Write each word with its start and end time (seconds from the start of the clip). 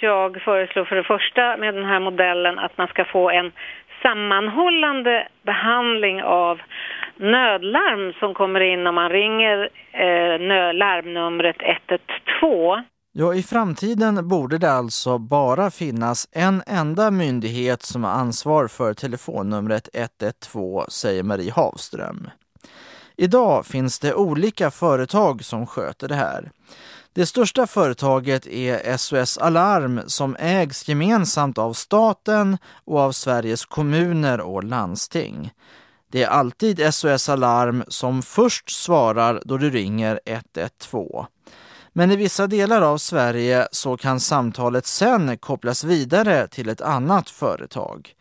Jag 0.00 0.42
föreslår 0.42 0.84
för 0.84 0.96
det 0.96 1.04
första 1.04 1.56
med 1.56 1.74
den 1.74 1.84
här 1.84 2.00
modellen 2.00 2.58
att 2.58 2.78
man 2.78 2.88
ska 2.88 3.04
få 3.04 3.30
en 3.30 3.52
sammanhållande 4.02 5.28
behandling 5.42 6.22
av 6.22 6.60
nödlarm 7.16 8.12
som 8.20 8.34
kommer 8.34 8.60
in 8.60 8.86
om 8.86 8.94
man 8.94 9.10
ringer 9.10 9.68
eh, 9.92 10.74
larmnumret 10.74 11.56
112. 12.40 12.82
Ja, 13.12 13.34
i 13.34 13.42
framtiden 13.42 14.28
borde 14.28 14.58
det 14.58 14.72
alltså 14.72 15.18
bara 15.18 15.70
finnas 15.70 16.28
en 16.32 16.62
enda 16.66 17.10
myndighet 17.10 17.82
som 17.82 18.04
har 18.04 18.10
ansvar 18.10 18.68
för 18.68 18.94
telefonnumret 18.94 19.88
112, 19.94 20.84
säger 20.88 21.22
Marie 21.22 21.52
Havström. 21.52 22.30
Idag 23.16 23.66
finns 23.66 23.98
det 23.98 24.14
olika 24.14 24.70
företag 24.70 25.44
som 25.44 25.66
sköter 25.66 26.08
det 26.08 26.14
här. 26.14 26.50
Det 27.12 27.26
största 27.26 27.66
företaget 27.66 28.46
är 28.46 28.96
SOS 28.96 29.38
Alarm 29.38 30.00
som 30.06 30.36
ägs 30.38 30.88
gemensamt 30.88 31.58
av 31.58 31.72
staten 31.72 32.58
och 32.84 32.98
av 32.98 33.12
Sveriges 33.12 33.64
kommuner 33.64 34.40
och 34.40 34.64
landsting. 34.64 35.52
Det 36.12 36.22
är 36.22 36.28
alltid 36.28 36.94
SOS 36.94 37.28
Alarm 37.28 37.84
som 37.88 38.22
först 38.22 38.70
svarar 38.70 39.42
då 39.44 39.56
du 39.56 39.70
ringer 39.70 40.20
112. 40.24 41.24
Men 41.92 42.10
i 42.10 42.16
vissa 42.16 42.46
delar 42.46 42.82
av 42.82 42.98
Sverige 42.98 43.68
så 43.72 43.96
kan 43.96 44.20
samtalet 44.20 44.86
sen 44.86 45.38
kopplas 45.38 45.84
vidare 45.84 46.48
till 46.48 46.68
ett 46.68 46.80
annat 46.80 47.30
företag. 47.30 48.14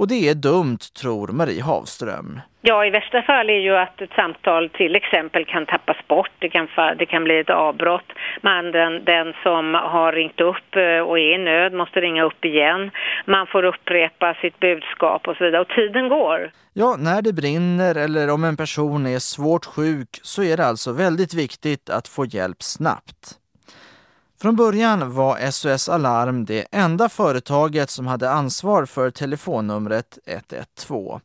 Och 0.00 0.08
det 0.08 0.28
är 0.28 0.34
dumt, 0.34 0.82
tror 1.00 1.28
Marie 1.28 1.62
Havström. 1.62 2.40
Ja, 2.62 2.86
i 2.86 2.90
värsta 2.90 3.22
fall 3.22 3.50
är 3.50 3.60
ju 3.68 3.76
att 3.76 4.00
ett 4.00 4.12
samtal 4.16 4.70
till 4.70 4.96
exempel 4.96 5.44
kan 5.44 5.66
tappas 5.66 5.96
bort, 6.08 6.30
det 6.38 6.48
kan, 6.48 6.68
det 6.98 7.06
kan 7.06 7.24
bli 7.24 7.38
ett 7.38 7.50
avbrott. 7.50 8.10
Men 8.42 8.72
den, 8.72 9.04
den 9.04 9.32
som 9.42 9.74
har 9.74 10.12
ringt 10.12 10.40
upp 10.40 10.76
eh, 10.76 11.08
och 11.08 11.18
är 11.18 11.34
i 11.34 11.38
nöd 11.38 11.72
måste 11.72 12.00
ringa 12.00 12.22
upp 12.24 12.44
igen. 12.44 12.90
Man 13.26 13.46
får 13.46 13.62
upprepa 13.62 14.34
sitt 14.34 14.60
budskap 14.60 15.28
och 15.28 15.36
så 15.36 15.44
vidare 15.44 15.60
och 15.60 15.68
tiden 15.68 16.08
går. 16.08 16.50
Ja, 16.72 16.96
när 16.98 17.22
det 17.22 17.32
brinner 17.32 17.94
eller 18.04 18.30
om 18.34 18.44
en 18.44 18.56
person 18.56 19.06
är 19.06 19.18
svårt 19.18 19.64
sjuk 19.64 20.10
så 20.22 20.42
är 20.42 20.56
det 20.56 20.66
alltså 20.66 20.92
väldigt 20.92 21.34
viktigt 21.34 21.90
att 21.90 22.08
få 22.08 22.24
hjälp 22.24 22.62
snabbt. 22.62 23.39
Från 24.40 24.56
början 24.56 25.14
var 25.14 25.50
SOS 25.50 25.88
Alarm 25.88 26.44
det 26.44 26.66
enda 26.72 27.08
företaget 27.08 27.90
som 27.90 28.06
hade 28.06 28.30
ansvar 28.30 28.86
för 28.86 29.10
telefonnumret 29.10 30.18
112. 30.26 31.20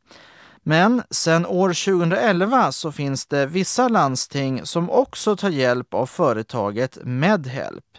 Men 0.64 1.04
sedan 1.10 1.46
år 1.46 1.70
2011 1.70 2.72
så 2.72 2.92
finns 2.92 3.26
det 3.26 3.46
vissa 3.46 3.88
landsting 3.88 4.66
som 4.66 4.90
också 4.90 5.36
tar 5.36 5.50
hjälp 5.50 5.94
av 5.94 6.06
företaget 6.06 6.98
Medhelp. 7.04 7.98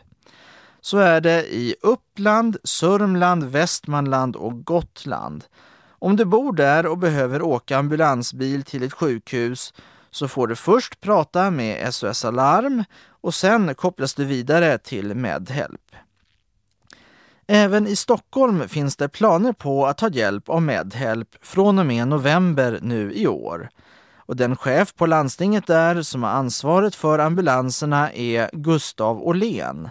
Så 0.81 0.99
är 0.99 1.21
det 1.21 1.55
i 1.55 1.75
Uppland, 1.83 2.57
Sörmland, 2.65 3.45
Västmanland 3.45 4.37
och 4.37 4.65
Gotland. 4.65 5.45
Om 5.89 6.17
du 6.17 6.25
bor 6.25 6.53
där 6.53 6.87
och 6.87 6.99
behöver 6.99 7.43
åka 7.43 7.79
ambulansbil 7.79 8.63
till 8.63 8.83
ett 8.83 8.93
sjukhus 8.93 9.73
så 10.17 10.29
får 10.29 10.47
du 10.47 10.57
först 10.57 11.01
prata 11.01 11.51
med 11.51 11.95
SOS 11.95 12.25
Alarm 12.25 12.85
och 13.21 13.35
sen 13.35 13.75
kopplas 13.75 14.15
du 14.15 14.25
vidare 14.25 14.79
till 14.79 15.15
Medhelp. 15.15 15.81
Även 17.49 17.87
i 17.87 17.97
Stockholm 17.97 18.69
finns 18.69 18.97
det 18.97 19.09
planer 19.09 19.53
på 19.53 19.87
att 19.87 19.99
ta 19.99 20.09
hjälp 20.09 20.49
av 20.49 20.63
Medhelp 20.63 21.29
från 21.43 21.79
och 21.79 21.87
med 21.87 22.09
november 22.09 22.79
nu 22.83 23.13
i 23.13 23.27
år. 23.27 23.69
Och 24.17 24.37
den 24.37 24.57
chef 24.57 24.95
på 24.95 25.07
landstinget 25.07 25.67
där 25.67 26.03
som 26.03 26.23
har 26.23 26.31
ansvaret 26.31 26.95
för 26.95 27.19
ambulanserna 27.19 28.13
är 28.13 28.51
Gustav 28.53 29.23
Åhlén. 29.23 29.89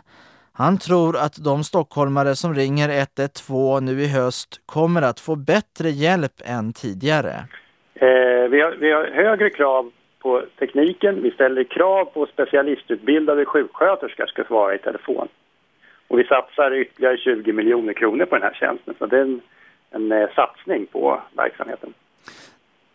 Han 0.54 0.78
tror 0.78 1.18
att 1.18 1.44
de 1.44 1.64
stockholmare 1.64 2.36
som 2.36 2.56
ringer 2.56 2.90
112 2.90 3.84
nu 3.84 4.02
i 4.02 4.08
höst 4.08 4.62
kommer 4.66 5.02
att 5.02 5.20
få 5.20 5.36
bättre 5.36 5.90
hjälp 5.90 6.42
än 6.46 6.74
tidigare. 6.74 7.48
Eh, 7.94 8.50
vi, 8.52 8.62
har, 8.62 8.78
vi 8.80 8.92
har 8.92 9.12
högre 9.24 9.50
krav 9.50 9.92
på 10.26 10.42
tekniken. 10.60 11.24
Vi 11.24 11.32
ställer 11.32 11.64
krav 11.64 12.06
på 12.06 12.26
specialistutbildade 12.26 13.46
sjuksköterskor 13.46 14.26
ska 14.26 14.44
svara 14.44 14.76
i 14.76 14.78
telefon. 14.78 15.28
Och 16.08 16.20
vi 16.20 16.24
satsar 16.24 16.74
ytterligare 16.74 17.18
20 17.18 17.54
miljoner 17.54 17.94
kronor 17.94 18.26
på 18.26 18.36
den 18.36 18.44
här 18.44 18.54
tjänsten. 18.54 18.96
Så 19.00 19.06
det 19.06 19.18
är 19.18 19.22
en, 19.22 19.42
en 19.92 20.12
eh, 20.12 20.30
satsning 20.36 20.86
på 20.86 21.22
verksamheten. 21.38 21.94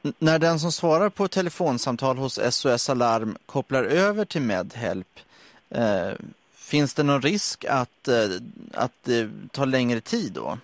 N 0.04 0.12
när 0.18 0.38
den 0.38 0.58
som 0.58 0.72
svarar 0.72 1.10
på 1.10 1.28
telefonsamtal 1.28 2.16
hos 2.16 2.54
SOS 2.54 2.90
Alarm 2.90 3.36
kopplar 3.46 3.84
över 3.84 4.24
till 4.24 4.42
Medhelp, 4.42 5.12
eh, 5.74 6.12
finns 6.70 6.94
det 6.94 7.02
någon 7.02 7.22
risk 7.22 7.64
att, 7.64 8.08
eh, 8.08 8.30
att 8.74 8.96
det 9.04 9.28
tar 9.52 9.66
längre 9.66 10.00
tid 10.00 10.32
då? 10.34 10.58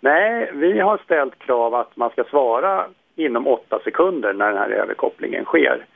Nej, 0.00 0.50
vi 0.54 0.80
har 0.80 0.98
ställt 1.04 1.38
krav 1.38 1.74
att 1.74 1.96
man 1.96 2.10
ska 2.10 2.24
svara 2.24 2.88
inom 3.26 3.46
åtta 3.46 3.78
sekunder 3.84 4.32
när 4.32 4.46
den 4.46 4.56
här 4.56 4.70
överkopplingen 4.70 5.44
sker. 5.44 5.86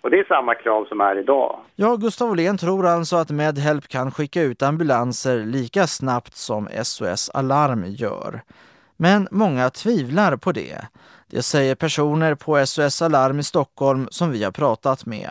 Och 0.00 0.10
det 0.10 0.18
är 0.18 0.24
samma 0.24 0.54
krav 0.54 0.84
som 0.84 1.00
är 1.00 1.18
idag. 1.18 1.60
Ja, 1.76 1.96
Gustav 1.96 2.30
Åhlén 2.30 2.58
tror 2.58 2.86
alltså 2.86 3.16
att 3.16 3.30
Medhelp 3.30 3.88
kan 3.88 4.10
skicka 4.10 4.42
ut 4.42 4.62
ambulanser 4.62 5.38
lika 5.38 5.86
snabbt 5.86 6.36
som 6.36 6.68
SOS 6.82 7.30
Alarm 7.34 7.84
gör. 7.86 8.40
Men 8.96 9.28
många 9.30 9.70
tvivlar 9.70 10.36
på 10.36 10.52
det. 10.52 10.78
Det 11.30 11.42
säger 11.42 11.74
personer 11.74 12.34
på 12.34 12.66
SOS 12.66 13.02
Alarm 13.02 13.38
i 13.38 13.42
Stockholm 13.42 14.08
som 14.10 14.30
vi 14.30 14.44
har 14.44 14.52
pratat 14.52 15.06
med. 15.06 15.30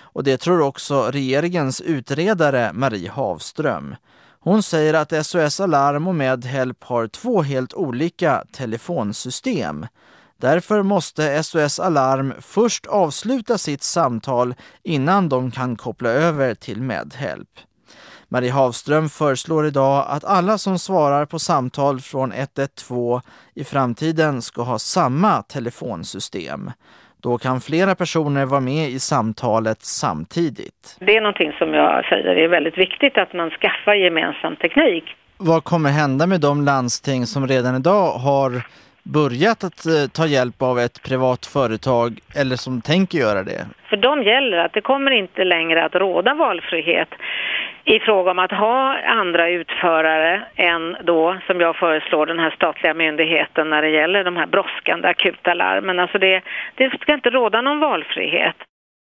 Och 0.00 0.24
det 0.24 0.36
tror 0.36 0.60
också 0.60 1.10
regeringens 1.12 1.80
utredare 1.80 2.70
Marie 2.72 3.10
Havström. 3.10 3.96
Hon 4.40 4.62
säger 4.62 4.94
att 4.94 5.26
SOS 5.26 5.60
Alarm 5.60 6.08
och 6.08 6.14
Medhelp 6.14 6.84
har 6.84 7.06
två 7.06 7.42
helt 7.42 7.74
olika 7.74 8.44
telefonsystem. 8.52 9.86
Därför 10.40 10.82
måste 10.82 11.42
SOS 11.42 11.80
Alarm 11.80 12.34
först 12.40 12.86
avsluta 12.86 13.58
sitt 13.58 13.82
samtal 13.82 14.54
innan 14.84 15.28
de 15.28 15.50
kan 15.50 15.76
koppla 15.76 16.08
över 16.08 16.54
till 16.54 16.82
Medhelp. 16.82 17.48
Marie 18.28 18.52
Havström 18.52 19.08
föreslår 19.08 19.66
idag 19.66 20.04
att 20.08 20.24
alla 20.24 20.58
som 20.58 20.78
svarar 20.78 21.26
på 21.26 21.38
samtal 21.38 22.00
från 22.00 22.32
112 22.32 23.20
i 23.54 23.64
framtiden 23.64 24.42
ska 24.42 24.62
ha 24.62 24.78
samma 24.78 25.42
telefonsystem. 25.42 26.70
Då 27.22 27.38
kan 27.38 27.60
flera 27.60 27.94
personer 27.94 28.44
vara 28.46 28.60
med 28.60 28.88
i 28.88 28.98
samtalet 28.98 29.82
samtidigt. 29.82 30.96
Det 31.00 31.16
är 31.16 31.20
någonting 31.20 31.52
som 31.52 31.74
jag 31.74 32.04
säger 32.04 32.36
är 32.36 32.48
väldigt 32.48 32.78
viktigt 32.78 33.18
att 33.18 33.32
man 33.32 33.50
skaffar 33.50 33.94
gemensam 33.94 34.56
teknik. 34.56 35.04
Vad 35.36 35.64
kommer 35.64 35.90
hända 35.90 36.26
med 36.26 36.40
de 36.40 36.64
landsting 36.64 37.26
som 37.26 37.46
redan 37.48 37.76
idag 37.76 38.12
har 38.12 38.50
börjat 39.12 39.64
att 39.64 39.86
eh, 39.86 40.06
ta 40.12 40.26
hjälp 40.26 40.62
av 40.62 40.78
ett 40.78 41.02
privat 41.08 41.46
företag 41.46 42.10
eller 42.40 42.56
som 42.56 42.80
tänker 42.80 43.18
göra 43.18 43.42
det? 43.42 43.66
För 43.88 43.96
dem 43.96 44.22
gäller 44.22 44.58
att 44.58 44.72
det 44.72 44.80
kommer 44.80 45.10
inte 45.10 45.44
längre 45.44 45.84
att 45.84 45.94
råda 45.94 46.34
valfrihet 46.34 47.08
i 47.84 47.98
fråga 47.98 48.30
om 48.30 48.38
att 48.38 48.50
ha 48.50 48.98
andra 48.98 49.48
utförare 49.48 50.42
än 50.56 50.96
då, 51.04 51.38
som 51.46 51.60
jag 51.60 51.76
föreslår, 51.76 52.26
den 52.26 52.38
här 52.38 52.50
statliga 52.50 52.94
myndigheten 52.94 53.70
när 53.70 53.82
det 53.82 53.88
gäller 53.88 54.24
de 54.24 54.36
här 54.36 54.46
brådskande 54.46 55.08
akuta 55.08 55.54
larmen. 55.54 55.98
Alltså 55.98 56.18
det, 56.18 56.42
det 56.74 57.00
ska 57.00 57.14
inte 57.14 57.30
råda 57.30 57.60
någon 57.60 57.80
valfrihet. 57.80 58.56